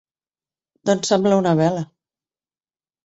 Doncs 0.91 1.13
sembla 1.13 1.37
una 1.41 1.53
vela. 1.63 1.85